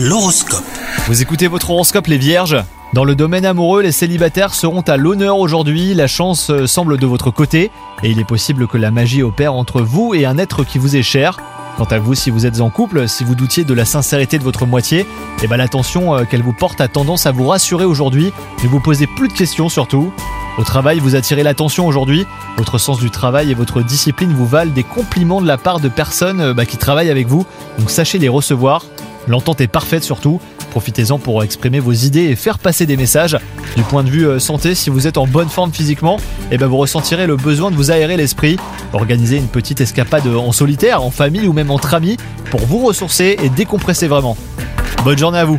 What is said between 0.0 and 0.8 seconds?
L'horoscope.